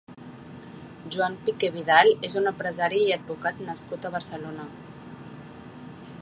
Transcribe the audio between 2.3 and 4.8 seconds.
un empresari i advocat nascut a Barcelona.